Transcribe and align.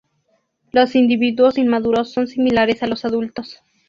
Los 0.71 0.95
individuos 0.95 1.59
inmaduros 1.59 2.11
son 2.11 2.25
similares 2.25 2.81
a 2.81 2.87
los 2.87 3.05
adultos. 3.05 3.61